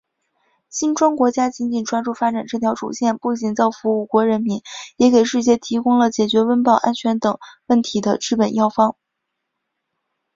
[0.67, 4.63] 金砖国家紧紧抓住发展这条主线，不仅造福五国人民，
[4.97, 8.95] 也给世界提供了解决温饱、安全等问题的治本药方。